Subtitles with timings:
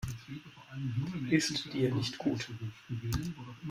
[1.29, 2.49] Ist dir nicht gut?